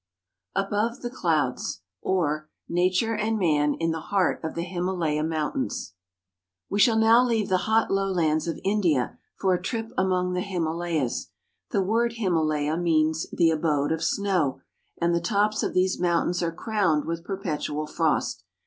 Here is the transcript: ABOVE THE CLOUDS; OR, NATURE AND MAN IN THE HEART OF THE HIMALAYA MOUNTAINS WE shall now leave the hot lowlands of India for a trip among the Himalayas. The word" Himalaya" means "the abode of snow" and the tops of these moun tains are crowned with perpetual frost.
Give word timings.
ABOVE 0.55 1.01
THE 1.01 1.11
CLOUDS; 1.11 1.81
OR, 2.01 2.49
NATURE 2.67 3.13
AND 3.13 3.37
MAN 3.37 3.75
IN 3.75 3.91
THE 3.91 3.99
HEART 3.99 4.43
OF 4.43 4.55
THE 4.55 4.63
HIMALAYA 4.63 5.21
MOUNTAINS 5.23 5.93
WE 6.71 6.79
shall 6.79 6.97
now 6.97 7.23
leave 7.23 7.49
the 7.49 7.69
hot 7.69 7.91
lowlands 7.91 8.47
of 8.47 8.59
India 8.63 9.19
for 9.37 9.53
a 9.53 9.61
trip 9.61 9.91
among 9.99 10.33
the 10.33 10.41
Himalayas. 10.41 11.29
The 11.69 11.83
word" 11.83 12.13
Himalaya" 12.13 12.77
means 12.83 13.27
"the 13.31 13.51
abode 13.51 13.91
of 13.91 14.03
snow" 14.03 14.61
and 14.99 15.13
the 15.13 15.21
tops 15.21 15.61
of 15.61 15.75
these 15.75 15.99
moun 15.99 16.29
tains 16.29 16.41
are 16.41 16.51
crowned 16.51 17.05
with 17.05 17.23
perpetual 17.23 17.85
frost. 17.85 18.43